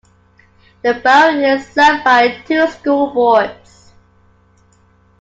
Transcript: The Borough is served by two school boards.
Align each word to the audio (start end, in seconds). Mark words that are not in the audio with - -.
The 0.81 0.95
Borough 0.95 1.53
is 1.57 1.67
served 1.73 2.03
by 2.03 2.41
two 2.47 2.65
school 2.71 3.13
boards. 3.13 3.93